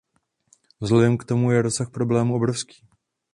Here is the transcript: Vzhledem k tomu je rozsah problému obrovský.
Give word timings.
Vzhledem 0.81 1.17
k 1.17 1.23
tomu 1.23 1.51
je 1.51 1.61
rozsah 1.61 1.89
problému 1.91 2.35
obrovský. 2.35 2.87